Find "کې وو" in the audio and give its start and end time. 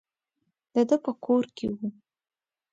1.55-1.87